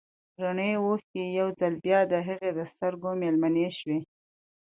[0.43, 3.99] رڼې اوښکې يو ځل بيا د هغې د سترګو مېلمنې شوې.